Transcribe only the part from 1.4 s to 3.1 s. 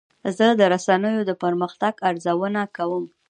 پرمختګ ارزونه کوم.